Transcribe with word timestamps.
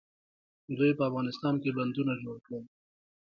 دوی 0.77 0.91
په 0.97 1.03
افغانستان 1.09 1.55
کې 1.61 1.75
بندونه 1.77 2.13
جوړ 2.21 2.35
کړل. 2.45 2.63